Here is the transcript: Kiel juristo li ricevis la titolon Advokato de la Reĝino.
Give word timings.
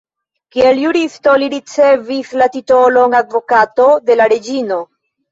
Kiel 0.53 0.77
juristo 0.83 1.33
li 1.41 1.49
ricevis 1.53 2.31
la 2.41 2.47
titolon 2.55 3.13
Advokato 3.19 3.85
de 4.07 4.17
la 4.23 4.27
Reĝino. 4.33 4.79